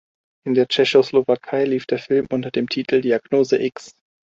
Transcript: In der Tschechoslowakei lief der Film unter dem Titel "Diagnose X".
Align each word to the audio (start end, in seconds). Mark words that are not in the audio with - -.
In 0.47 0.55
der 0.55 0.67
Tschechoslowakei 0.67 1.63
lief 1.65 1.85
der 1.85 1.99
Film 1.99 2.25
unter 2.31 2.49
dem 2.49 2.67
Titel 2.67 3.01
"Diagnose 3.01 3.61
X". 3.61 3.93